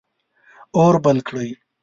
اور 0.79 0.93
بل 1.03 1.17
کړئ 1.27 1.49